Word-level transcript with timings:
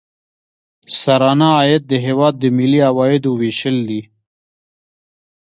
سرانه 1.01 1.49
عاید 1.57 1.83
د 1.87 1.93
هیواد 2.05 2.33
د 2.39 2.43
ملي 2.57 2.79
عوایدو 2.89 3.31
ویشل 3.41 3.77
دي. 3.89 4.01